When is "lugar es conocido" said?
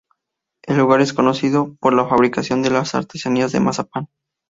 0.77-1.75